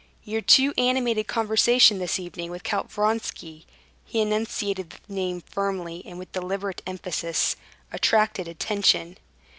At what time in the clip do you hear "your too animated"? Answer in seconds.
0.23-1.27